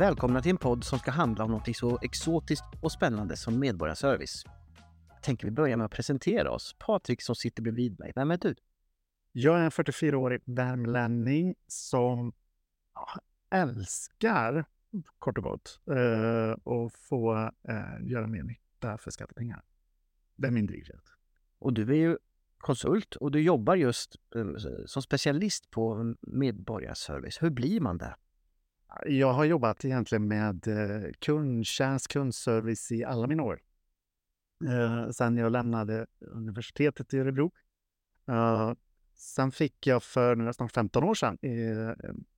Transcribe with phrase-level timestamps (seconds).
[0.00, 4.44] Välkomna till en podd som ska handla om något så exotiskt och spännande som medborgarservice.
[5.08, 6.76] Jag tänker vi börjar med att presentera oss.
[6.78, 8.54] Patrik som sitter bredvid mig, vem är du?
[9.32, 12.32] Jag är en 44-årig värmlänning som
[13.50, 14.64] älskar,
[15.18, 19.62] kort och gott, eh, att få eh, göra mer nytta för skattepengar.
[20.36, 21.06] Det är min drivkraft.
[21.58, 22.18] Och du är ju
[22.58, 24.46] konsult och du jobbar just eh,
[24.86, 27.42] som specialist på medborgarservice.
[27.42, 28.14] Hur blir man det?
[29.06, 33.60] Jag har jobbat egentligen med eh, kundtjänst, kundservice i alla mina år.
[34.64, 37.52] Eh, sen jag lämnade universitetet i Örebro.
[38.28, 38.72] Eh,
[39.14, 41.38] sen fick jag för nästan 15 år sedan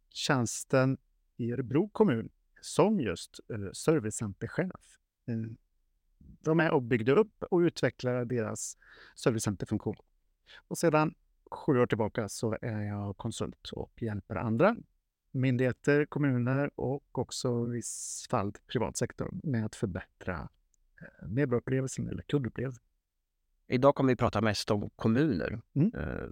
[0.08, 0.98] tjänsten
[1.36, 2.28] i Örebro kommun
[2.60, 3.40] som just
[3.72, 4.98] servicecenterchef.
[5.24, 5.56] Jag
[6.44, 8.76] de är och byggde upp och utvecklade deras
[9.14, 9.96] servicecenterfunktion.
[10.68, 11.14] Och sedan
[11.50, 14.76] sju år tillbaka så är jag konsult och hjälper andra
[15.32, 20.48] myndigheter, kommuner och också i viss fall privat sektor med att förbättra
[21.00, 22.84] eh, medborgarupplevelsen eller kundupplevelsen.
[23.66, 25.60] Idag kommer vi prata mest om kommuner.
[25.74, 25.94] Mm.
[25.94, 26.28] Eh,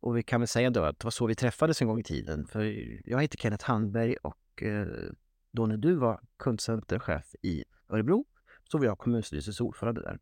[0.00, 2.04] och vi kan väl säga då att det var så vi träffades en gång i
[2.04, 2.46] tiden.
[2.46, 2.60] För
[3.08, 4.86] jag heter Kenneth Handberg och eh,
[5.50, 8.26] då när du var kundcenterchef i Örebro
[8.64, 10.18] så var jag kommunstyrelsens ordförande där.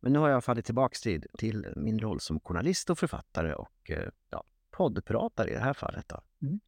[0.00, 3.90] Men nu har jag fallit tillbaka till, till min roll som journalist och författare och
[4.30, 6.08] ja, poddpratare i det här fallet.
[6.08, 6.20] Då.
[6.42, 6.60] Mm.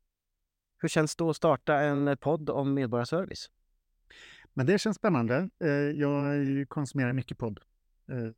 [0.83, 3.51] Hur känns det att starta en eh, podd om medborgarservice?
[4.55, 5.51] Men det känns spännande.
[5.59, 7.61] Eh, jag konsumerar mycket podd.
[8.09, 8.31] Eh,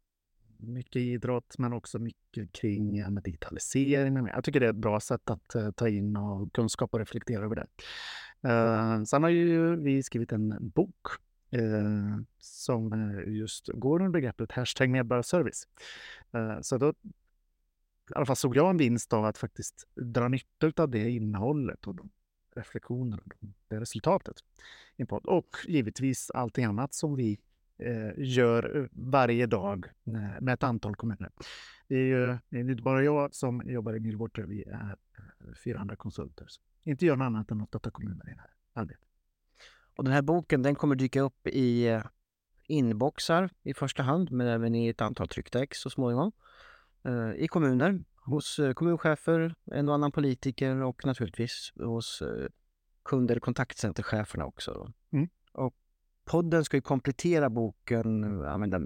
[0.57, 4.27] mycket idrott, men också mycket kring digitalisering.
[4.27, 7.57] Jag tycker det är ett bra sätt att ta in och kunskap och reflektera över
[7.57, 7.67] det.
[9.07, 11.07] Sen har ju vi skrivit en bok
[12.39, 15.69] som just går under begreppet hashtag medborgarservice.
[16.61, 16.91] Så då
[18.11, 21.87] i alla fall såg jag en vinst av att faktiskt dra nytta av det innehållet
[21.87, 22.11] och de
[22.57, 23.35] reflektioner och
[23.69, 24.37] det resultatet.
[25.09, 27.39] Och givetvis allting annat som vi
[27.79, 29.87] eh, gör eh, varje dag
[30.41, 31.31] med ett antal kommuner.
[31.89, 35.55] Det är ju det är inte bara jag som jobbar i Millwater, vi är eh,
[35.65, 36.47] fyra andra konsulter.
[36.49, 39.09] Så inte gör något annat än att stötta kommuner i det här arbetet.
[39.97, 42.03] Och den här boken den kommer dyka upp i eh,
[42.67, 46.33] inboxar i första hand, men även i ett antal tryckta ex så småningom.
[47.05, 52.49] Eh, I kommuner hos eh, kommunchefer, en och annan politiker och naturligtvis hos eh,
[53.05, 54.93] kund eller kontaktcentercheferna också.
[55.13, 55.29] Mm.
[55.53, 55.75] Och
[56.25, 58.81] podden ska ju komplettera boken, använda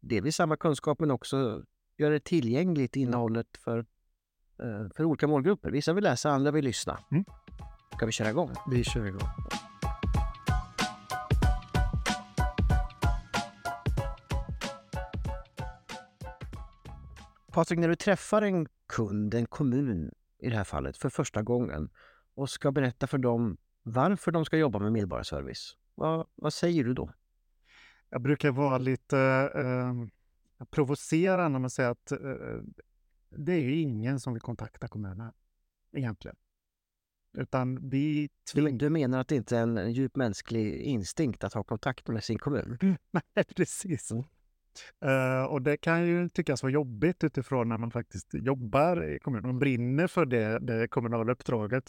[0.00, 1.62] delvis samma kunskap men också
[1.96, 5.70] göra det tillgängligt innehållet för, eh, för olika målgrupper.
[5.70, 6.98] Vissa vill läsa, andra vill lyssna.
[7.10, 7.24] Mm.
[7.96, 8.50] Ska vi köra igång?
[8.70, 9.28] Vi kör igång.
[17.58, 21.90] Patrik, när du träffar en kund, en kommun i det här fallet, för första gången
[22.34, 26.94] och ska berätta för dem varför de ska jobba med medborgarservice, vad, vad säger du
[26.94, 27.12] då?
[28.10, 29.18] Jag brukar vara lite
[29.54, 32.18] eh, provocerande med att säga att eh,
[33.30, 35.32] det är ju ingen som vill kontakta kommunen
[35.92, 36.36] egentligen.
[37.38, 41.64] Utan vi du, du menar att det inte är en djup mänsklig instinkt att ha
[41.64, 42.78] kontakt med sin kommun?
[43.10, 44.12] Nej, precis.
[45.04, 49.50] Uh, och det kan ju tyckas vara jobbigt utifrån när man faktiskt jobbar i kommunen
[49.50, 51.84] och brinner för det, det kommunala uppdraget.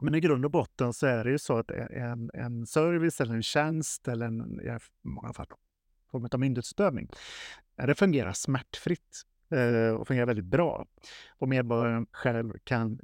[0.00, 3.34] Men i grund och botten så är det ju så att en, en service eller
[3.34, 5.46] en tjänst eller en, i många fall
[6.10, 7.08] form av myndighetsutövning,
[7.76, 9.22] det fungerar smärtfritt
[9.52, 10.86] uh, och fungerar väldigt bra.
[11.38, 13.00] Och medborgaren själv kan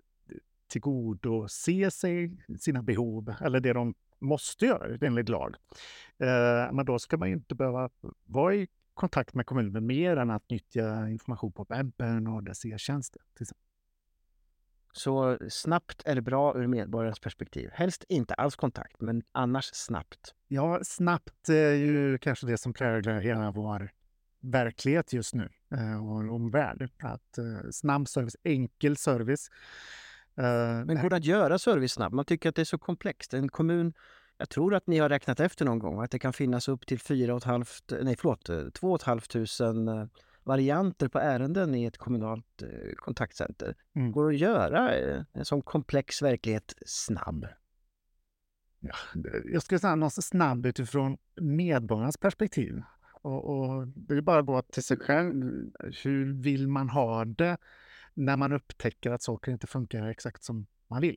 [0.68, 5.54] tillgodose sig sina behov eller det de måste göra enligt lag.
[6.18, 7.90] Eh, men då ska man ju inte behöva
[8.24, 8.68] vara i
[9.00, 13.22] kontakt med kommunen mer än att nyttja information på webben och dess e-tjänster.
[14.92, 17.70] Så snabbt är det bra ur medborgarens perspektiv.
[17.72, 20.34] Helst inte alls kontakt, men annars snabbt.
[20.48, 23.90] Ja, snabbt är ju kanske det som präglar hela vår
[24.40, 26.90] verklighet just nu eh, och omvärld.
[27.02, 29.50] Att eh, snabb service, enkel service.
[30.36, 32.12] Eh, men går det att göra service snabb?
[32.12, 33.34] Man tycker att det är så komplext.
[33.34, 33.92] En kommun
[34.40, 37.00] jag tror att ni har räknat efter någon gång att det kan finnas upp till
[37.00, 37.66] 4 500,
[38.02, 40.08] nej förlåt, 2 500
[40.44, 43.74] varianter på ärenden i ett kommunalt eh, kontaktcenter.
[43.94, 44.12] Mm.
[44.12, 47.46] Går det att göra eh, en sån komplex verklighet snabb?
[48.80, 48.94] Ja,
[49.44, 52.82] jag skulle säga något snabb utifrån medborgarnas perspektiv.
[53.22, 55.70] Och, och det är bara att gå till sig själv.
[56.04, 57.56] Hur vill man ha det
[58.14, 61.16] när man upptäcker att saker inte funkar exakt som man vill?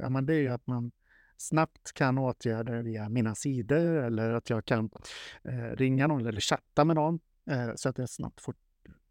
[0.00, 0.92] Ja, men det är ju att man
[1.40, 4.90] snabbt kan åtgärda det via mina sidor eller att jag kan
[5.44, 7.20] eh, ringa någon eller chatta med någon
[7.50, 8.54] eh, så att jag snabbt får,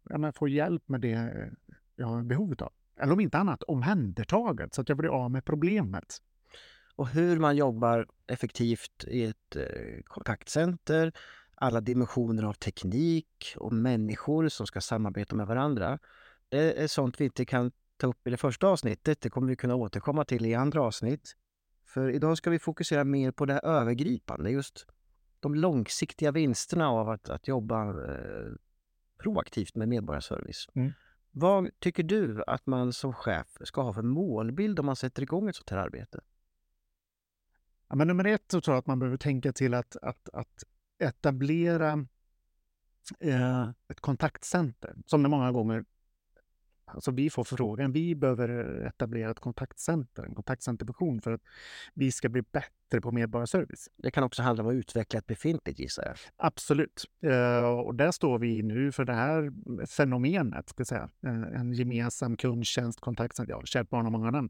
[0.08, 1.50] ja, får hjälp med det
[1.96, 2.72] jag har behov av.
[3.00, 6.22] Eller om inte annat omhändertaget så att jag blir av med problemet.
[6.96, 11.12] och hur man jobbar effektivt i ett eh, kontaktcenter,
[11.54, 15.98] alla dimensioner av teknik och människor som ska samarbeta med varandra.
[16.48, 19.20] Det är sånt vi inte kan ta upp i det första avsnittet.
[19.20, 21.36] Det kommer vi kunna återkomma till i andra avsnitt.
[21.90, 24.86] För idag ska vi fokusera mer på det här övergripande, just
[25.40, 28.52] de långsiktiga vinsterna av att, att jobba eh,
[29.22, 30.68] proaktivt med medborgarservice.
[30.74, 30.92] Mm.
[31.30, 35.48] Vad tycker du att man som chef ska ha för målbild om man sätter igång
[35.48, 36.20] ett sånt här arbete?
[37.88, 40.64] Ja, men nummer ett så tror jag att man behöver tänka till att, att, att
[40.98, 42.06] etablera
[43.20, 45.84] eh, ett kontaktcenter som det många gånger
[46.94, 48.48] Alltså vi får förfrågan, vi behöver
[48.86, 51.42] etablera ett kontaktcenter, en kontaktcenterfunktion för att
[51.94, 53.88] vi ska bli bättre på medborgarservice.
[53.96, 56.16] Det kan också handla om att utveckla ett befintligt gissar jag.
[56.36, 57.04] Absolut.
[57.24, 59.52] Uh, och där står vi nu för det här
[59.86, 61.10] fenomenet, ska säga.
[61.26, 64.48] Uh, en gemensam kundtjänst, kontaktcenter, ja, kärt barn har många namn.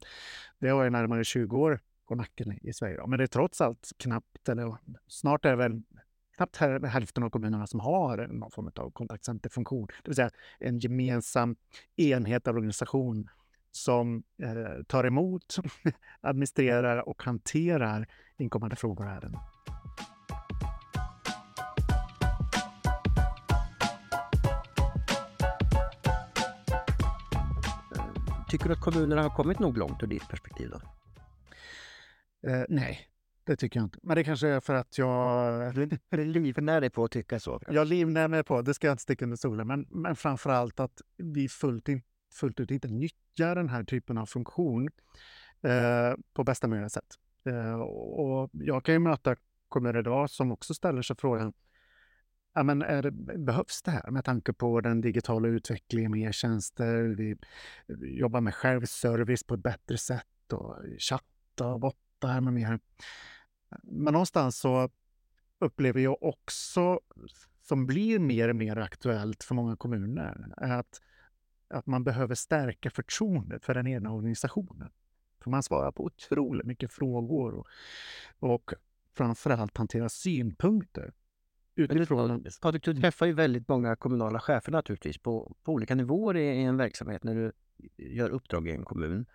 [0.59, 2.97] Det har ju närmare 20 år på nacken i Sverige.
[2.97, 3.07] Då.
[3.07, 4.77] Men det är trots allt knappt, eller
[5.07, 5.83] snart är det väl
[6.41, 6.57] knappt
[6.93, 9.87] hälften av kommunerna som har någon form av kontaktcenterfunktion.
[9.87, 11.57] Det vill säga en gemensam
[11.97, 13.29] enhet av organisation
[13.71, 15.57] som eh, tar emot,
[16.21, 18.07] administrerar och hanterar
[18.39, 19.41] inkommande frågor och ärenden.
[28.49, 30.71] Tycker du att kommunerna har kommit nog långt ur ditt perspektiv?
[30.71, 30.81] Då?
[32.51, 33.10] Eh, nej,
[33.45, 33.99] det tycker jag inte.
[34.03, 35.77] Men det kanske är för att jag...
[36.11, 37.61] livnär dig på att tycka så?
[37.69, 40.81] Jag livnär mig på, det ska jag inte sticka under stolen, men, men framför allt
[40.81, 42.03] att vi fullt, in,
[42.33, 44.89] fullt ut inte nyttjar den här typen av funktion
[45.63, 47.15] eh, på bästa möjliga sätt.
[47.45, 49.37] Eh, och jag kan ju möta
[49.69, 51.53] kommuner idag som också ställer sig frågan
[52.53, 57.03] Ja, men är det, behövs det här med tanke på den digitala utvecklingen med e-tjänster?
[57.03, 57.37] Vi
[58.19, 61.81] jobbar med självservice på ett bättre sätt och chatta och
[62.21, 62.81] bottar med mer.
[63.83, 64.91] Men någonstans så
[65.59, 67.01] upplever jag också,
[67.63, 71.01] som blir mer och mer aktuellt för många kommuner, att,
[71.69, 74.91] att man behöver stärka förtroendet för den egna organisationen.
[75.43, 77.67] För man svarar på otroligt mycket frågor och,
[78.39, 78.73] och
[79.17, 81.13] framförallt hantera synpunkter.
[81.75, 82.45] Utifrån...
[82.61, 86.63] Patrik, du träffar ju väldigt många kommunala chefer naturligtvis på, på olika nivåer i, i
[86.63, 87.53] en verksamhet när du
[87.97, 89.27] gör uppdrag i en kommun.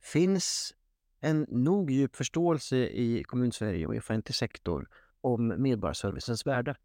[0.00, 0.74] Finns
[1.22, 4.88] en nog djup förståelse i kommunsverige och i offentlig sektor
[5.20, 6.76] om medborgarservicens värde.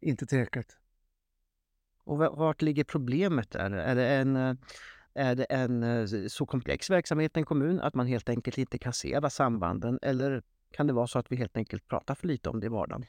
[0.00, 0.76] Inte tillräckligt.
[2.04, 3.70] Och vart ligger problemet där?
[3.70, 4.36] Är det en,
[5.14, 8.92] är det en så komplex verksamhet i en kommun att man helt enkelt inte kan
[8.92, 9.98] se alla sambanden?
[10.02, 12.68] Eller kan det vara så att vi helt enkelt pratar för lite om det i
[12.68, 13.04] vardagen?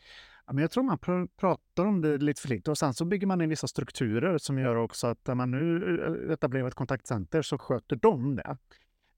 [0.46, 3.06] Ja, men jag tror man pr pratar om det lite för lite och sen så
[3.06, 7.42] bygger man in vissa strukturer som gör också att när man nu etablerar ett kontaktcenter
[7.42, 8.58] så sköter de det.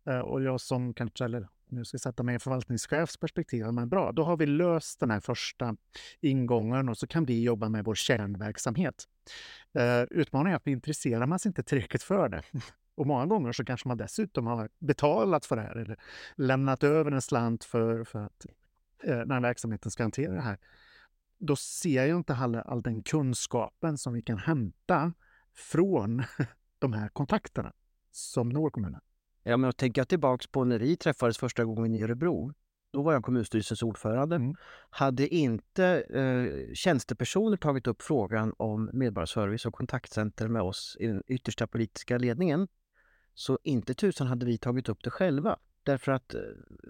[0.06, 3.90] Eh, och jag som kanske, eller nu ska jag sätta mig i förvaltningschefs perspektiv, men
[3.90, 5.76] bra, då har vi löst den här första
[6.22, 9.08] ingången och så kan vi jobba med vår kärnverksamhet.
[9.74, 12.44] Eh, utmaningen är att intresserar man sig inte tillräckligt för det.
[12.96, 15.98] Och många gånger så kanske man dessutom har betalat för det här eller
[16.36, 18.46] lämnat över en slant för, för att
[19.04, 20.58] eh, när verksamheten ska hantera det här.
[21.38, 25.14] Då ser jag inte all, all den kunskapen som vi kan hämta
[25.54, 26.24] från
[26.80, 27.74] de här kontakterna
[28.12, 29.02] som når kommunen.
[29.50, 32.54] Ja, men tänker jag tillbaks på när vi träffades första gången i Örebro.
[32.94, 34.36] Då var jag kommunstyrelsens ordförande.
[34.36, 34.56] Mm.
[34.90, 41.24] Hade inte eh, tjänstepersoner tagit upp frågan om medborgarservice och kontaktcenter med oss i den
[41.28, 42.68] yttersta politiska ledningen
[43.34, 45.58] så inte tusan hade vi tagit upp det själva.
[45.84, 46.42] Därför att eh,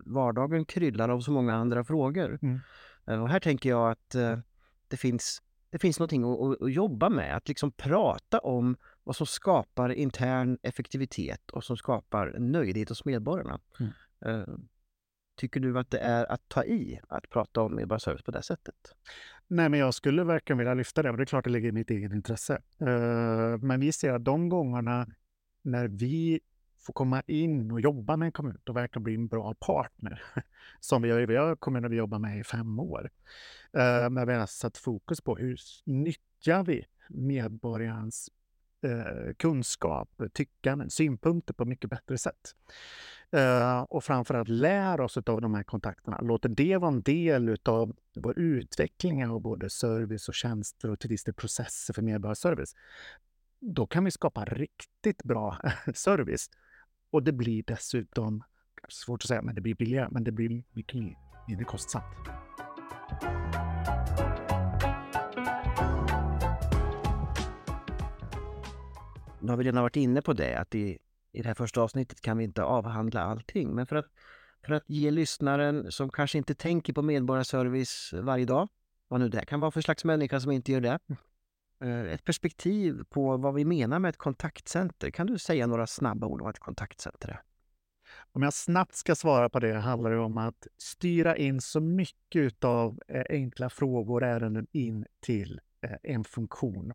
[0.06, 2.40] vardagen kryllar av så många andra frågor.
[2.42, 2.60] Mm.
[3.08, 4.40] Eh, och här tänker jag att eh,
[4.88, 8.78] det finns det finns någonting att, att, att, jobba med, att liksom prata om
[9.10, 13.60] vad som skapar intern effektivitet och som skapar nöjdhet hos medborgarna.
[13.80, 13.92] Mm.
[14.26, 14.58] Uh,
[15.36, 18.76] tycker du att det är att ta i att prata om medborgarservice på det sättet?
[19.48, 21.72] Nej, men jag skulle verkligen vilja lyfta det och det är klart det ligger i
[21.72, 22.62] mitt eget intresse.
[22.82, 25.08] Uh, men vi ser att de gångerna
[25.62, 26.40] när vi
[26.80, 30.24] får komma in och jobba med en kommun och verkligen bli en bra partner.
[30.80, 33.10] Som vi har, vi har kommuner vi jobbar med i fem år.
[33.78, 38.30] Uh, men vi har satt fokus på hur nyttjar vi medborgarens
[38.82, 42.56] eh, kunskap, tyckande, synpunkter på mycket bättre sätt.
[43.32, 46.22] Eh, och framförallt lär oss av de här kontakterna.
[46.22, 51.10] Låter det vara en del av vår utveckling av både service och tjänster och till
[51.10, 52.76] viss del processer för medborgarservice.
[53.60, 55.58] Då kan vi skapa riktigt bra
[55.94, 56.50] service
[57.12, 58.44] och det blir dessutom,
[58.90, 60.96] svårt att säga, men det blir billigare, men det blir mycket
[61.48, 62.06] mindre kostsamt.
[69.40, 70.98] Nu har vi redan varit inne på det, att i,
[71.32, 73.76] i det här första avsnittet kan vi inte avhandla allting.
[73.76, 74.06] Men för att
[74.66, 78.70] för att ge lyssnaren som kanske inte tänker på medborgarservice varje dag,
[79.08, 81.00] vad nu det kan vara för slags människa som inte gör det,
[81.82, 85.12] eh, ett perspektiv på vad vi menar med ett kontaktcenter.
[85.12, 87.42] Kan du säga några snabba ord om vad ett kontaktcenter är?
[88.32, 92.64] Om jag snabbt ska svara på det handlar det om att styra in så mycket
[92.64, 95.62] av enkla frågor och ärenden in till
[96.04, 96.94] en funktion.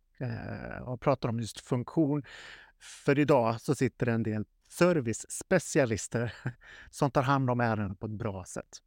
[0.87, 2.23] Jag pratar om just funktion.
[2.79, 6.35] För idag så sitter en del servicespecialister
[6.91, 8.83] som tar hand om ärenden på ett bra sätt.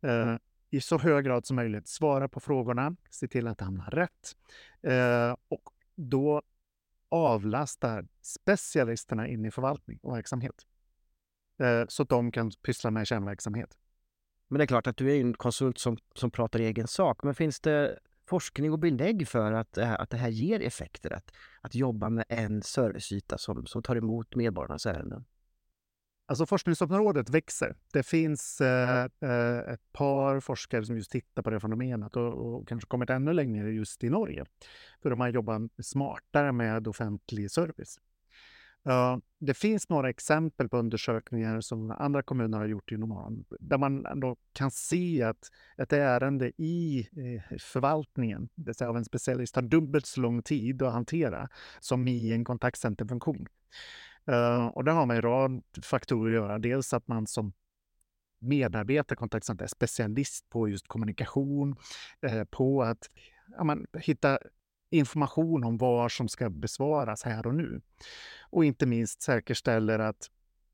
[0.00, 0.36] Eh,
[0.70, 4.36] I så hög grad som möjligt svara på frågorna, se till att det hamnar rätt
[4.82, 5.62] eh, och
[5.94, 6.42] då
[7.08, 10.66] avlastar specialisterna in i förvaltning och verksamhet.
[11.58, 13.78] Eh, så att de kan pyssla med kärnverksamhet.
[14.48, 17.22] Men det är klart att du är en konsult som, som pratar egen sak.
[17.22, 21.12] Men finns det forskning och belägg för att, att det här ger effekter?
[21.12, 25.24] Att, att jobba med en serviceyta som, som tar emot medborgarnas ärenden?
[26.28, 27.76] Alltså forskningsområdet växer.
[27.92, 32.68] Det finns eh, eh, ett par forskare som just tittar på det fenomenet och, och
[32.68, 34.44] kanske kommit ännu längre just i Norge.
[35.02, 37.98] För de har jobbat smartare med offentlig service.
[38.88, 43.78] Ja, det finns några exempel på undersökningar som andra kommuner har gjort inom Oman där
[43.78, 49.04] man ändå kan se att ett ärende i eh, förvaltningen, det vill säga av en
[49.04, 51.48] specialist, tar dubbelt så lång tid att hantera
[51.80, 53.46] som i en kontaktcenterfunktion.
[54.26, 56.58] Eh, och det har med en rad faktorer att göra.
[56.58, 57.52] Dels att man som
[58.38, 61.76] medarbetare kontaktcenter är specialist på just kommunikation,
[62.22, 63.10] eh, på att
[63.56, 64.38] ja, man, hitta
[64.90, 67.80] information om vad som ska besvaras här och nu.
[68.50, 70.30] Och inte minst säkerställer att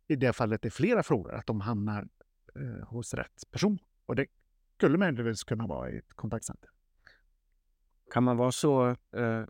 [0.09, 2.09] i det fallet är flera frågor, att de hamnar
[2.57, 3.79] eh, hos rätt person.
[4.07, 4.27] Och det
[4.77, 6.71] skulle möjligtvis kunna vara i ett kontaktcenter.
[8.11, 9.45] Kan man vara så eh,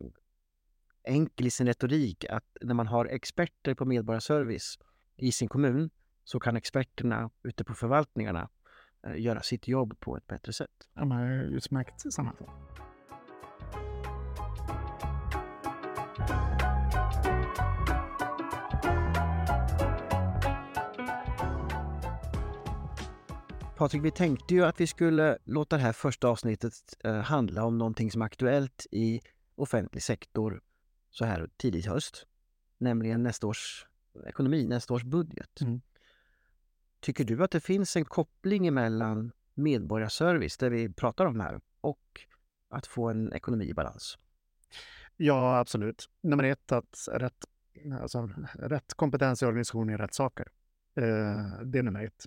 [1.04, 4.78] enkel i sin retorik att när man har experter på medborgarservice
[5.16, 5.90] i sin kommun
[6.24, 8.48] så kan experterna ute på förvaltningarna
[9.06, 10.88] eh, göra sitt jobb på ett bättre sätt?
[10.94, 12.91] Ja, men utmärkt sammanfattat.
[23.82, 26.74] Patrik, vi tänkte ju att vi skulle låta det här första avsnittet
[27.04, 29.20] eh, handla om någonting som är aktuellt i
[29.54, 30.62] offentlig sektor
[31.10, 32.26] så här tidigt höst.
[32.78, 33.86] Nämligen nästa års
[34.26, 35.60] ekonomi, nästa års budget.
[35.60, 35.80] Mm.
[37.00, 42.20] Tycker du att det finns en koppling mellan medborgarservice, det vi pratar om här, och
[42.68, 44.18] att få en ekonomi i balans?
[45.16, 46.10] Ja, absolut.
[46.20, 47.44] Nummer ett, att rätt,
[48.00, 50.48] alltså, rätt kompetens i organisationen är rätt saker.
[50.94, 52.26] Eh, det är nummer ett.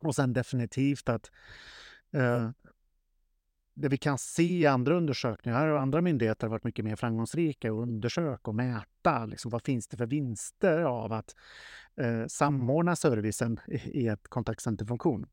[0.00, 1.30] Och sen definitivt att
[2.12, 2.50] eh,
[3.76, 7.72] det vi kan se i andra undersökningar och andra myndigheter har varit mycket mer framgångsrika
[7.72, 11.34] och undersöka och mäta liksom, vad finns det för vinster av att
[12.00, 15.26] eh, samordna servicen i ett kontaktcenterfunktion.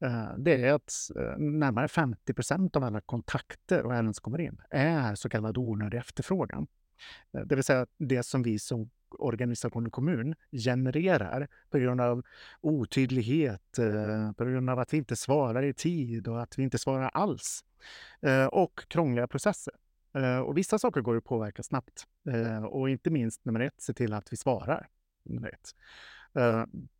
[0.00, 4.40] Eh, det är att eh, närmare 50 procent av alla kontakter och ärenden som kommer
[4.40, 6.66] in är så kallad onödig efterfrågan.
[7.32, 12.22] Eh, det vill säga det som vi som organisation och kommun genererar på grund av
[12.60, 16.78] otydlighet, eh, på grund av att vi inte svarar i tid och att vi inte
[16.78, 17.64] svarar alls.
[18.22, 19.74] Eh, och krångliga processer.
[20.14, 22.06] Eh, och vissa saker går att påverka snabbt.
[22.70, 24.88] Och inte minst nummer ett, se till att vi svarar.
[25.24, 25.74] Nummer ett.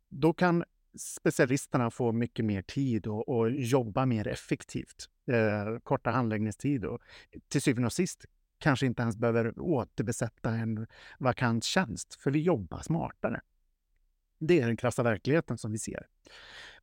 [0.09, 0.63] Då kan
[0.97, 5.09] specialisterna få mycket mer tid och, och jobba mer effektivt.
[5.83, 7.01] korta handläggningstid och
[7.49, 8.25] till syvende och sist
[8.61, 10.87] kanske inte ens behöver återbesätta en
[11.19, 13.41] vakant tjänst, för vi jobbar smartare.
[14.39, 16.07] Det är den krassa verkligheten som vi ser.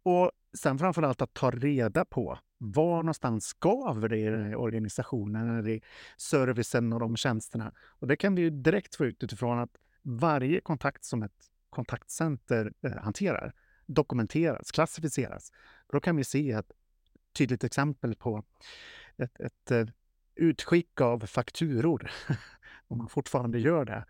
[0.03, 5.69] Och sen framför allt att ta reda på var någonstans skaver det i organisationen eller
[5.69, 5.83] i
[6.17, 7.73] servicen och de tjänsterna.
[7.89, 12.73] Och det kan vi ju direkt få ut utifrån att varje kontakt som ett kontaktcenter
[12.83, 13.55] eh, hanterar
[13.89, 15.53] dokumenteras, klassificeras.
[15.93, 16.73] Då kan vi se ett
[17.33, 18.45] tydligt exempel på
[19.17, 19.87] ett, ett eh,
[20.39, 22.11] utskick av fakturor,
[22.89, 24.05] om man fortfarande gör det,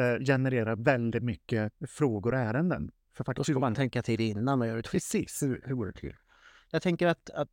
[0.00, 2.90] eh, genererar väldigt mycket frågor och ärenden.
[3.14, 5.42] För Då ska man tänka till innan man gör ett Precis.
[5.42, 6.16] Hur, hur går det till?
[6.70, 7.48] Jag tänker att, att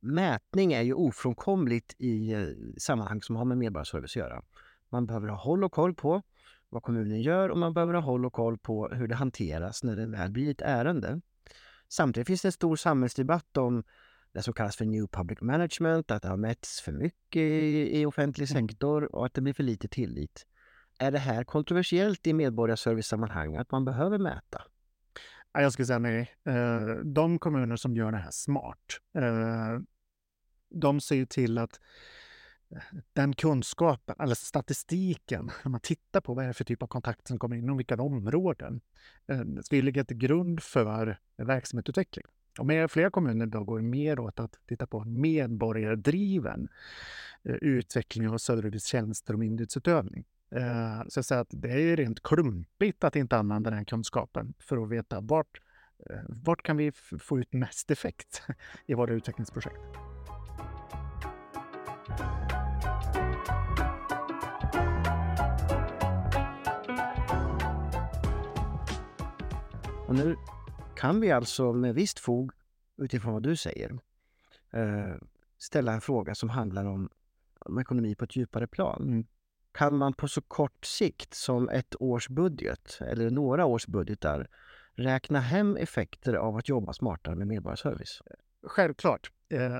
[0.00, 2.46] mätning är ju ofrånkomligt i eh,
[2.78, 4.42] sammanhang som har med medborgarservice att göra.
[4.88, 6.22] Man behöver ha håll och koll på
[6.68, 9.96] vad kommunen gör och man behöver ha håll och koll på hur det hanteras när
[9.96, 11.20] det väl blir ett ärende.
[11.88, 13.84] Samtidigt finns det en stor samhällsdebatt om
[14.32, 18.06] det som kallas för New Public Management, att det har mätts för mycket i, i
[18.06, 18.68] offentlig mm.
[18.68, 20.46] sektor och att det blir för lite tillit.
[20.98, 24.62] Är det här kontroversiellt i medborgarservicesammanhang, att man behöver mäta?
[25.52, 26.34] Jag skulle säga nej.
[26.44, 29.80] Eh, de kommuner som gör det här smart, eh,
[30.70, 31.80] de ser ju till att
[33.12, 37.28] den kunskapen, eller statistiken, när man tittar på vad är det för typ av kontakter
[37.28, 38.80] som kommer in och vilka områden,
[39.26, 42.26] eh, ska ju ligga till grund för verksamhetsutveckling.
[42.58, 46.68] Och med flera kommuner då går mer åt att titta på medborgardriven
[47.42, 50.24] eh, utveckling av servicetjänster och myndighetsutövning.
[50.54, 54.54] Eh, så jag säger att det är ju rent klumpigt att inte använda den kunskapen
[54.58, 55.60] för att veta vart,
[56.10, 58.42] eh, vart kan vi få ut mest effekt
[58.86, 59.80] i våra utvecklingsprojekt.
[70.06, 70.36] Och nu
[71.02, 72.52] kan vi alltså med visst fog,
[72.96, 73.98] utifrån vad du säger,
[74.70, 75.14] eh,
[75.58, 77.10] ställa en fråga som handlar om,
[77.58, 79.02] om ekonomi på ett djupare plan.
[79.02, 79.26] Mm.
[79.72, 84.48] Kan man på så kort sikt som ett års budget eller några års budgetar
[84.94, 88.22] räkna hem effekter av att jobba smartare med medborgarservice?
[88.62, 89.32] Självklart.
[89.48, 89.78] Eh,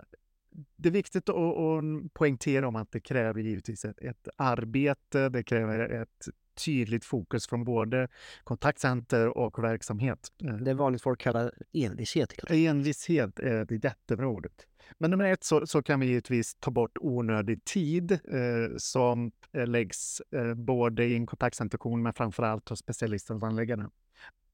[0.77, 6.29] det är viktigt att, poängtera om att det kräver givetvis ett arbete, det kräver ett
[6.55, 8.09] tydligt fokus från både
[8.45, 10.29] kontaktcenter och verksamhet.
[10.61, 12.33] Det vanligt folk kallar envishet.
[12.51, 14.67] Envishet är det jättebra ordet.
[14.99, 19.67] Men nummer ett så, så kan vi givetvis ta bort onödig tid eh, som eh,
[19.67, 23.91] läggs eh, både i en kontaktcenterkon men framför allt hos specialister och handläggarna.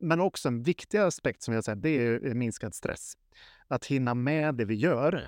[0.00, 3.12] Men också en viktig aspekt som jag säger, det är minskad stress.
[3.68, 5.14] Att hinna med det vi gör,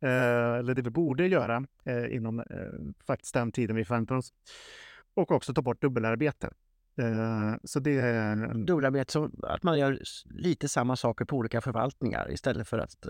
[0.00, 2.44] eh, eller det vi borde göra eh, inom eh,
[3.06, 4.32] faktiskt den tiden vi förväntar oss.
[5.14, 6.50] Och också ta bort dubbelarbete.
[7.64, 8.54] Så det är...
[8.54, 13.06] Dubbelarbete, så att man gör lite samma saker på olika förvaltningar istället för att,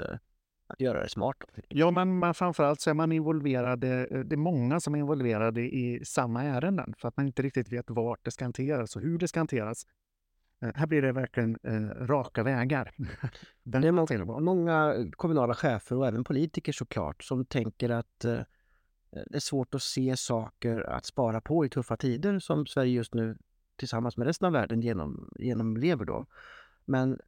[0.67, 1.37] att göra det smart.
[1.69, 6.05] Ja, men man, framförallt så är man involverade, det är många som är involverade i
[6.05, 9.29] samma ärenden för att man inte riktigt vet vart det ska hanteras och hur det
[9.29, 9.87] ska hanteras.
[10.75, 12.95] Här blir det verkligen eh, raka vägar.
[13.63, 18.41] det är många, många kommunala chefer och även politiker såklart som tänker att eh,
[19.13, 23.15] det är svårt att se saker att spara på i tuffa tider som Sverige just
[23.15, 23.37] nu
[23.77, 26.27] tillsammans med resten av världen genom, genomlever då.
[26.85, 27.19] Men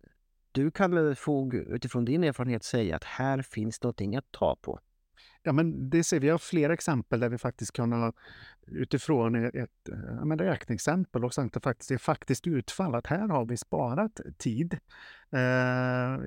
[0.53, 4.81] du kan med fog utifrån din erfarenhet säga att här finns någonting att ta på.
[5.47, 8.13] Ja, men det ser vi har flera exempel där vi faktiskt kan ha
[8.67, 13.29] utifrån e-, ett, ja, men räkneexempel och sen det faktiskt är faktiskt utfall att här
[13.29, 14.79] har vi sparat tid.
[15.31, 16.19] Eh,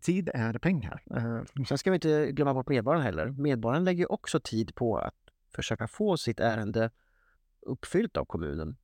[0.00, 1.02] tid är pengar.
[1.16, 1.64] Eh.
[1.68, 3.26] Sen ska vi inte glömma bort medborgaren heller.
[3.26, 5.14] Medborgaren lägger också tid på att
[5.54, 6.90] försöka få sitt ärende
[7.60, 8.76] uppfyllt av kommunen.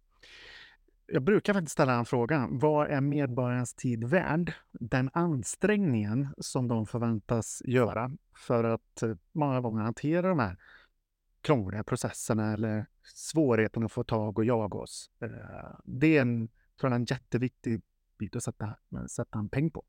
[1.07, 2.49] Jag brukar faktiskt ställa en fråga.
[2.51, 4.53] Vad är medborgarens tid värd?
[4.73, 10.57] Den ansträngningen som de förväntas göra för att eh, många gånger hantera de här
[11.40, 15.11] krångliga processerna eller svårigheten att få tag och jaga oss.
[15.21, 16.49] Eh, det är en,
[16.81, 17.83] tror jag, en jätteviktig
[18.19, 19.85] bit att sätta, eh, sätta en peng på.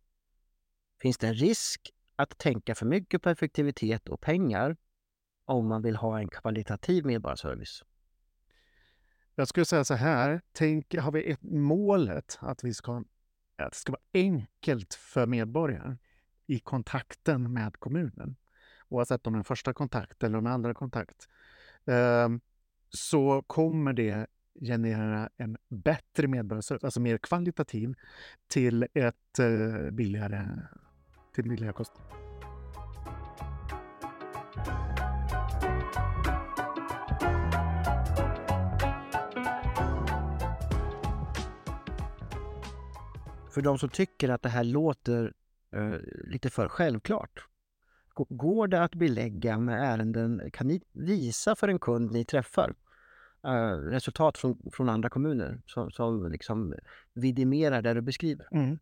[1.02, 4.78] Finns det en risk att tänka för mycket på effektivitet och pengar
[5.46, 7.84] om man vill ha en kvalitativ medborgarservice?
[9.36, 13.04] Jag skulle säga så här, tänk, har vi ett målet att, vi ska,
[13.58, 15.98] att det ska vara enkelt för medborgaren
[16.48, 18.36] i kontakten med kommunen,
[18.90, 21.28] oavsett om det är en första kontakt eller en andra kontakt,
[21.86, 22.42] ehm,
[22.90, 24.28] så kommer det
[24.62, 27.96] generera en bättre medborgarservice, alltså mer kvalitativ,
[28.48, 30.48] till ett eh, billigare,
[31.36, 32.25] till billigare kostnad.
[43.56, 45.34] För de som tycker att det här låter
[45.72, 47.48] eh, lite för självklart.
[48.14, 50.52] Går det att belägga med ärenden?
[50.54, 52.76] Kan ni visa för en kund ni träffar
[53.46, 56.74] eh, resultat från, från andra kommuner som, som liksom
[57.14, 58.48] vidimerar det du beskriver?
[58.52, 58.80] Mm.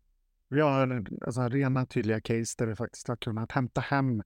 [0.48, 4.22] Vi har alltså, rena tydliga case där vi faktiskt har kunnat hämta hem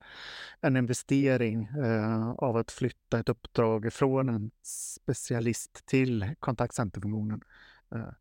[0.61, 4.51] en investering eh, av att flytta ett uppdrag från en
[5.05, 7.41] specialist till kontaktcenterfunktionen.
[7.91, 8.13] Eh,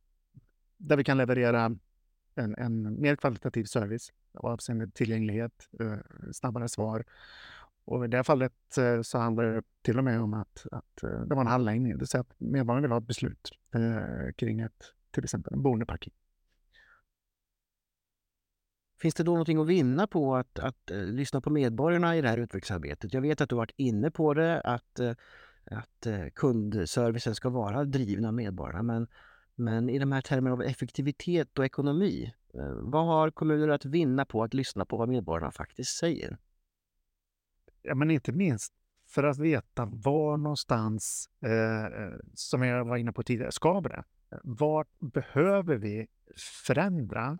[0.77, 1.77] där vi kan leverera
[2.39, 5.99] en, en mer kvalitativ service avseende tillgänglighet, eh,
[6.33, 7.05] snabbare svar.
[7.85, 11.03] Och i det här fallet eh, så handlar det till och med om att, att
[11.03, 13.51] eh, det var en handläggning, det vill säga att medborgarna vill ha ett beslut
[14.37, 16.13] kring ett, till exempel en boendeparking.
[19.01, 22.29] Finns det då någonting att vinna på att, att uh, lyssna på medborgarna i det
[22.29, 23.15] här utvecklingsarbetet?
[23.15, 25.13] Jag vet att du har varit inne på det, att, uh,
[25.71, 28.83] att uh, kundservicen ska vara driven av medborgarna.
[28.83, 29.07] Men
[29.59, 34.25] men i de här termerna av effektivitet och ekonomi, eh, vad har kommuner att vinna
[34.25, 36.39] på att lyssna på vad medborgarna faktiskt säger?
[37.83, 38.73] Ja, men inte minst
[39.09, 44.05] för att veta var någonstans, eh, som jag var inne på tidigare, skaver det?
[44.43, 46.07] Var behöver vi
[46.67, 47.39] förändra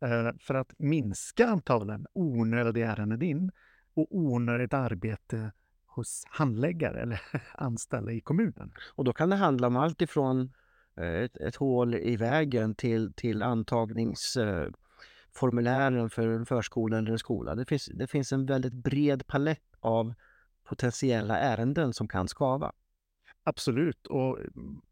[0.00, 3.50] eh, för att minska antalet onödiga ärenden in
[3.94, 5.52] och onödigt arbete
[5.86, 7.20] hos handläggare eller
[7.54, 8.72] anställda i kommunen?
[8.94, 10.52] Och då kan det handla om allt ifrån
[10.96, 17.54] ett, ett hål i vägen till, till antagningsformulären eh, för en förskola eller en skola.
[17.54, 20.14] Det finns, det finns en väldigt bred palett av
[20.64, 22.72] potentiella ärenden som kan skava.
[23.44, 24.06] Absolut.
[24.06, 24.38] Och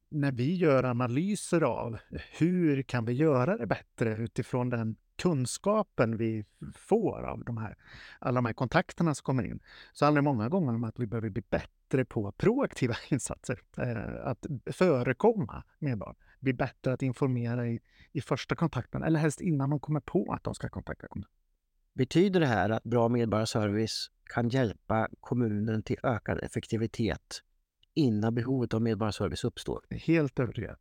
[0.08, 1.98] när vi gör analyser av
[2.38, 7.76] hur kan vi göra det bättre utifrån den kunskapen vi får av de här,
[8.18, 9.60] alla de här kontakterna som kommer in,
[9.92, 11.68] så handlar det många gånger om att vi behöver bli bättre
[12.04, 13.60] på proaktiva insatser.
[13.78, 16.16] Eh, att förekomma medborgare.
[16.40, 17.80] Bli bättre att informera i,
[18.12, 21.30] i första kontakten, eller helst innan de kommer på att de ska kontakta kommunen.
[21.94, 27.42] Betyder det här att bra medborgarservice kan hjälpa kommunen till ökad effektivitet
[27.94, 29.84] innan behovet av medborgarservice uppstår?
[29.90, 30.76] Helt övertygad.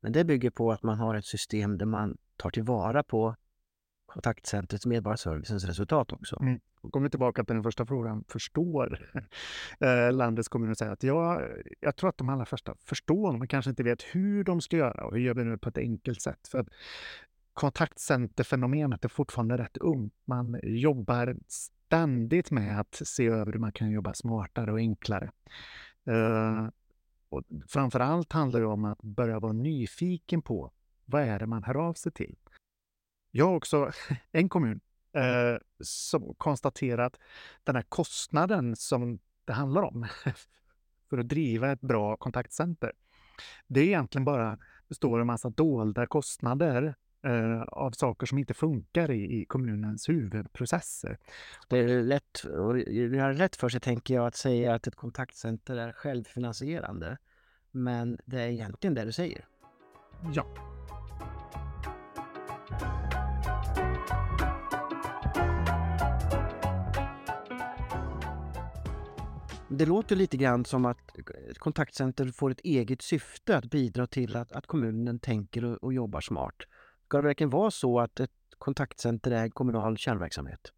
[0.00, 3.36] Men det bygger på att man har ett system där man tar tillvara på
[4.10, 6.38] kontaktcentrets medborgarservicens resultat också.
[6.40, 6.60] Mm.
[6.90, 8.24] Kommer tillbaka till den första frågan.
[8.28, 9.10] Förstår
[9.80, 11.42] eh, landets kommuner säger att jag,
[11.80, 15.04] jag tror att de allra första förstår, men kanske inte vet hur de ska göra
[15.04, 16.48] och hur gör vi det på ett enkelt sätt.
[16.48, 16.68] För att
[17.52, 20.14] kontaktcenterfenomenet är fortfarande rätt ungt.
[20.24, 25.30] Man jobbar ständigt med att se över hur man kan jobba smartare och enklare.
[26.06, 26.68] Eh,
[27.28, 30.72] och framför allt handlar det om att börja vara nyfiken på
[31.04, 32.36] vad är det man hör av sig till.
[33.30, 33.92] Jag har också
[34.32, 34.80] en kommun
[35.12, 37.18] eh, som konstaterat
[37.64, 40.06] den här kostnaden som det handlar om
[41.10, 42.92] för att driva ett bra kontaktcenter.
[43.66, 48.54] Det är egentligen bara består av en massa dolda kostnader eh, av saker som inte
[48.54, 51.18] funkar i, i kommunens huvudprocesser.
[51.68, 55.76] Det är lätt, det är lätt för sig, tänker jag, att säga att ett kontaktcenter
[55.76, 57.18] är självfinansierande.
[57.70, 59.44] Men det är egentligen det du säger.
[60.34, 60.46] Ja.
[69.72, 71.18] Det låter lite grann som att
[71.50, 75.92] ett kontaktcenter får ett eget syfte att bidra till att, att kommunen tänker och, och
[75.92, 76.54] jobbar smart.
[77.04, 80.72] Ska det verkligen vara så att ett kontaktcenter är kommunal kärnverksamhet?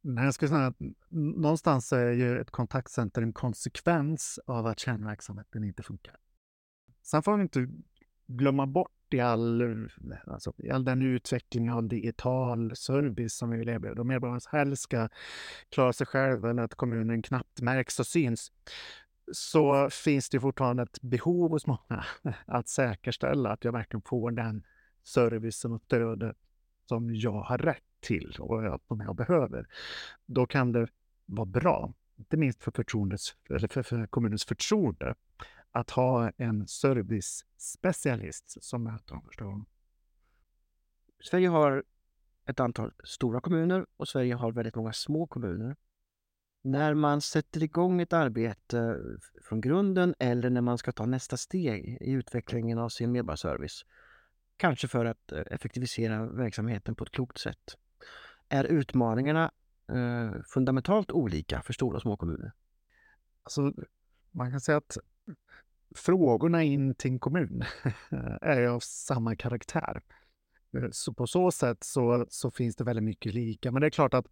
[0.00, 0.76] Nej, jag skulle säga att
[1.10, 6.16] någonstans är ju ett kontaktcenter en konsekvens av att kärnverksamheten inte funkar.
[7.02, 7.68] Sen får man inte
[8.26, 9.88] glömma bort i all,
[10.26, 14.00] alltså, i all den utveckling av digital service som vi vill erbjuda.
[14.00, 15.08] Om medborgarna helst ska
[15.68, 18.52] klara sig själva eller att kommunen knappt märks och syns
[19.32, 22.04] så finns det fortfarande ett behov hos många
[22.46, 24.64] att säkerställa att jag verkligen får den
[25.04, 26.36] servicen och stödet
[26.88, 29.66] som jag har rätt till och som jag behöver.
[30.26, 30.88] Då kan det
[31.26, 32.72] vara bra, inte minst för,
[33.50, 35.14] eller för, för kommunens förtroende,
[35.76, 39.66] att ha en servicespecialist som möter dem första gången.
[41.20, 41.84] Sverige har
[42.46, 45.76] ett antal stora kommuner och Sverige har väldigt många små kommuner.
[46.62, 49.00] När man sätter igång ett arbete
[49.42, 53.84] från grunden eller när man ska ta nästa steg i utvecklingen av sin medborgarservice,
[54.56, 57.76] kanske för att eh, effektivisera verksamheten på ett klokt sätt,
[58.48, 59.50] är utmaningarna
[59.88, 62.52] eh, fundamentalt olika för stora och små kommuner?
[63.42, 63.72] Alltså,
[64.30, 64.98] man kan säga att
[65.96, 67.64] frågorna in till en kommun
[68.40, 70.02] är av samma karaktär.
[70.76, 73.72] Eh, så på så sätt så, så finns det väldigt mycket lika.
[73.72, 74.26] Men det är klart att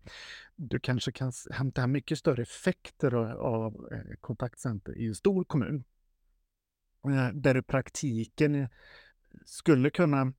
[0.56, 5.84] du kanske kan hämta mycket större effekter av, eh, kontaktcenter i en stor kommun.
[7.04, 8.68] Eh, där du i praktiken
[9.44, 10.32] skulle kunna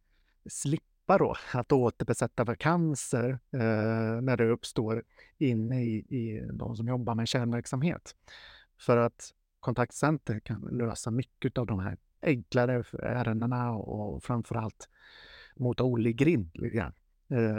[0.50, 5.04] slippa då att återbesätta vakanser eh, när det uppstår
[5.38, 8.16] inne i, i de som jobbar med kärnverksamhet.
[8.80, 9.34] För att
[9.66, 14.90] kontaktcenter kan lösa mycket av de här enklare ärendena och framförallt
[15.56, 16.52] mota Olle i grind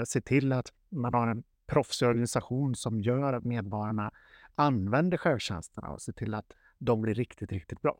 [0.06, 4.10] se till att man har en proffsig organisation som gör att medborgarna
[4.54, 7.98] använder självtjänsterna och se till att de blir riktigt, riktigt bra.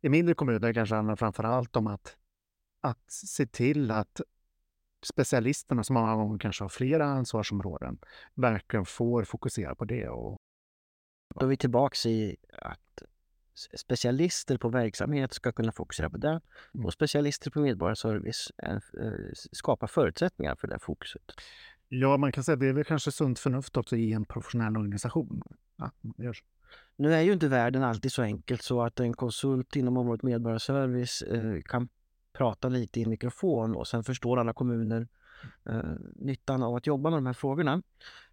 [0.00, 2.16] I mindre kommuner kanske det handlar framför allt om att,
[2.80, 4.20] att se till att
[5.02, 7.98] specialisterna som många gånger kanske har flera ansvarsområden
[8.34, 10.08] verkligen får fokusera på det.
[10.08, 10.36] Och...
[11.34, 13.02] Då är vi tillbaks i att
[13.76, 16.40] specialister på verksamhet ska kunna fokusera på det
[16.74, 16.86] mm.
[16.86, 18.78] och specialister på medborgarservice äh,
[19.52, 21.22] skapar förutsättningar för det fokuset.
[21.88, 24.76] Ja, man kan säga att det är väl kanske sunt förnuft också i en professionell
[24.76, 25.42] organisation.
[25.76, 25.90] Ja,
[26.96, 31.22] nu är ju inte världen alltid så enkelt så att en konsult inom området medborgarservice
[31.22, 31.88] eh, kan
[32.32, 35.08] prata lite i en mikrofon och sen förstår alla kommuner
[35.64, 37.82] eh, nyttan av att jobba med de här frågorna.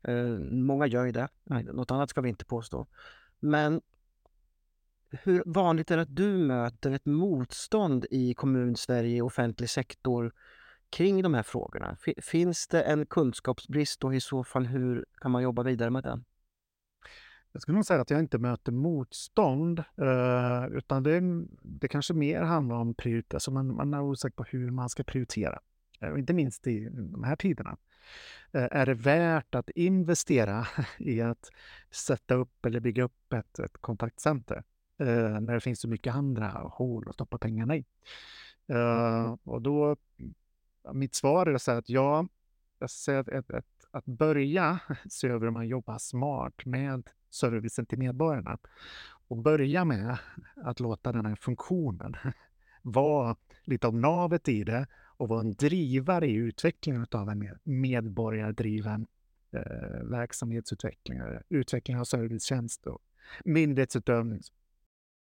[0.01, 1.29] Eh, många gör ju det,
[1.73, 2.87] något annat ska vi inte påstå.
[3.39, 3.81] Men
[5.09, 10.33] hur vanligt är det att du möter ett motstånd i kommun-Sverige, offentlig sektor
[10.89, 11.97] kring de här frågorna?
[12.21, 16.25] Finns det en kunskapsbrist och i så fall hur kan man jobba vidare med den?
[17.51, 21.21] Jag skulle nog säga att jag inte möter motstånd, eh, utan det,
[21.61, 23.35] det kanske mer handlar om prioritering.
[23.35, 25.59] Alltså man, man är osäker på hur man ska prioritera
[25.99, 27.77] eh, inte minst i de här tiderna.
[28.51, 31.51] Eh, är det värt att investera i att
[31.91, 34.63] sätta upp eller bygga upp ett, ett kontaktcenter
[34.99, 37.85] eh, när det finns så mycket andra hål att stoppa pengarna i?
[38.67, 39.95] Eh, och då,
[40.93, 42.27] mitt svar är så att ja,
[42.79, 44.79] jag säger att, att, att, att börja
[45.09, 48.57] se över hur man jobbar smart med servicen till medborgarna
[49.27, 50.17] och börja med
[50.55, 52.15] att låta den här funktionen
[52.81, 59.07] vara lite av navet i det och vara en drivare i utvecklingen av en medborgardriven
[59.51, 63.01] eh, verksamhetsutveckling, utveckling av servicetjänst och
[63.45, 64.41] myndighetsutövning.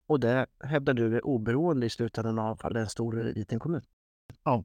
[0.07, 3.33] Och det hävdar du är oberoende i slutändan av om det är en stor eller
[3.33, 3.81] liten kommun?
[4.43, 4.63] Ja.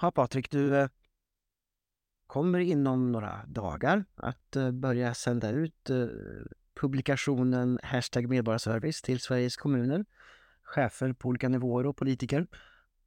[0.00, 0.88] Ja, Patrik, du eh,
[2.26, 6.06] kommer inom några dagar att eh, börja sända ut eh,
[6.74, 10.04] publikationen Hashtag medborgarservice till Sveriges kommuner,
[10.62, 12.46] chefer på olika nivåer och politiker.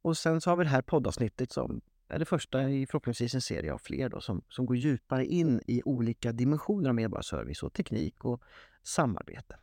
[0.02, 3.40] Och sen så har vi det här poddavsnittet som är det första i förhoppningsvis en
[3.40, 7.72] serie av fler då, som, som går djupare in i olika dimensioner av medborgarservice och
[7.72, 8.42] teknik och
[8.82, 9.56] samarbete.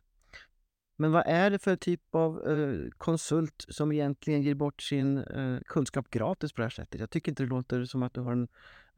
[1.00, 5.60] Men vad är det för typ av eh, konsult som egentligen ger bort sin eh,
[5.65, 7.00] kunskap gratis på det här sättet?
[7.00, 8.47] Jag tycker inte det låter som att du har en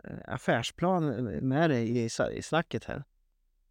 [0.04, 3.04] eh, affärsplan eh, med dig i, i snacket här.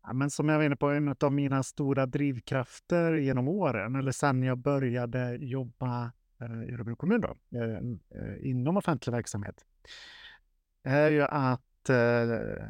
[0.02, 4.12] Ja, men som jag var inne på, en av mina stora drivkrafter genom åren, eller
[4.12, 7.77] sen jag började jobba i Örebro kommun då, eh,
[8.22, 9.64] eh, inom offentlig verksamhet,
[10.83, 12.68] är ju att, eh,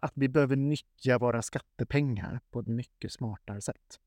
[0.00, 4.00] att vi behöver nyttja våra skattepengar på ett mycket smartare sätt.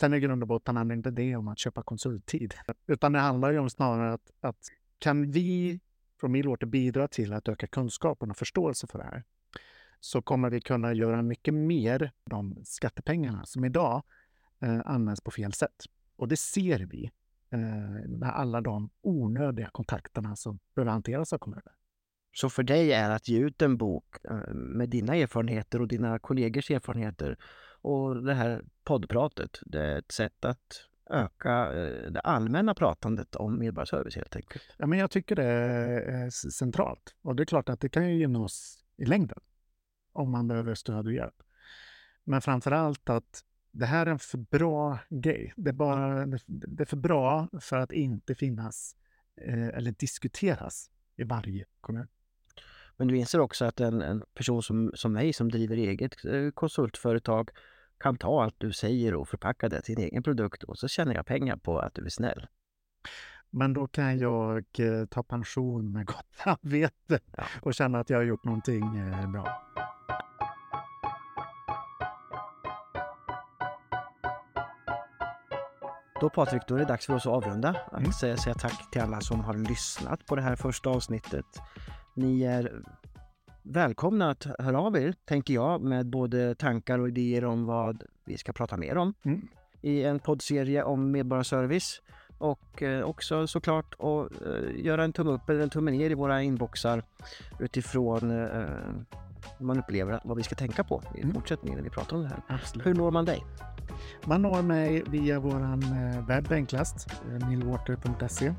[0.00, 2.54] Sen i grund och botten handlar inte det om att köpa konsulttid,
[2.86, 4.68] utan det handlar ju om snarare att, att
[4.98, 5.80] kan vi
[6.20, 9.24] från Millwater bidra till att öka kunskapen och förståelse för det här,
[10.00, 14.02] så kommer vi kunna göra mycket mer de skattepengarna som idag
[14.60, 15.84] eh, används på fel sätt.
[16.16, 17.10] Och det ser vi eh,
[18.08, 21.72] med alla de onödiga kontakterna som behöver hanteras av kommuner.
[22.32, 26.18] Så för dig är att ge ut en bok eh, med dina erfarenheter och dina
[26.18, 27.36] kollegors erfarenheter
[27.80, 33.58] och det här poddpratet, det är ett sätt att öka eh, det allmänna pratandet om
[33.58, 34.64] medborgarservice helt enkelt.
[34.76, 37.14] Ja, men jag tycker det är centralt.
[37.22, 39.38] Och det är klart att det kan ju gynna oss i längden
[40.12, 41.42] om man behöver stöd och hjälp.
[42.24, 45.52] Men framför allt att det här är en för bra grej.
[45.56, 48.96] Det är, bara, det är för bra för att inte finnas
[49.40, 52.06] eh, eller diskuteras i varje kommun.
[52.96, 56.50] Men du inser också att en, en person som, som mig som driver eget eh,
[56.54, 57.50] konsultföretag
[57.98, 61.14] kan ta allt du säger och förpacka det till en egen produkt och så tjänar
[61.14, 62.46] jag pengar på att du är snäll.
[63.50, 67.44] Men då kan jag eh, ta pension med gott samvete ja.
[67.62, 69.62] och känna att jag har gjort någonting eh, bra.
[76.20, 77.76] Då Patrik, då är det dags för oss att avrunda.
[77.86, 78.12] Att mm.
[78.12, 81.44] säga, säga tack till alla som har lyssnat på det här första avsnittet.
[82.14, 82.82] Ni är
[83.62, 88.38] välkomna att höra av er, tänker jag, med både tankar och idéer om vad vi
[88.38, 89.48] ska prata mer om mm.
[89.80, 92.02] i en poddserie om medborgarservice.
[92.38, 96.14] Och eh, också såklart att eh, göra en tumme upp eller en tumme ner i
[96.14, 97.02] våra inboxar
[97.58, 98.66] utifrån eh,
[99.58, 101.34] man upplever vad vi ska tänka på i mm.
[101.34, 102.42] fortsättningen när vi pratar om det här.
[102.46, 102.86] Absolut.
[102.86, 103.44] Hur når man dig?
[104.24, 108.54] Man når mig via vår eh, webb enklast, eh, millwater.se.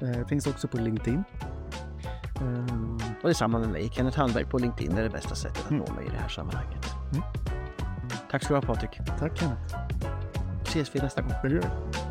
[0.00, 1.24] Eh, finns också på LinkedIn.
[3.22, 3.90] Och det är samma med mig.
[3.92, 5.84] Kenneth Hallberg på LinkedIn är det bästa sättet att mm.
[5.88, 6.86] nå mig i det här sammanhanget.
[7.12, 7.22] Mm.
[8.30, 9.00] Tack ska du ha Patrik.
[9.18, 9.76] Tack Kenneth.
[10.62, 11.32] Ses vi nästa gång.
[11.42, 12.07] Det gör vi.